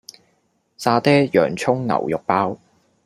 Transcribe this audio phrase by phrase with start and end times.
[0.77, 2.57] 沙爹洋蔥牛肉包